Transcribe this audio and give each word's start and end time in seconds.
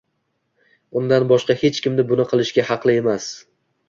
Undan 1.01 1.25
boshqa 1.31 1.55
hech 1.63 1.81
kim 1.87 1.99
buni 2.13 2.25
qilishga 2.31 2.65
haqli 2.71 2.97
emas. 3.03 3.29